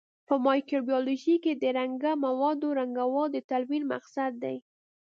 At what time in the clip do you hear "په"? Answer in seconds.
0.27-0.35